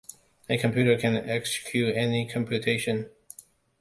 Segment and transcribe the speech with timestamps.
[0.49, 3.11] A computer can execute any computation.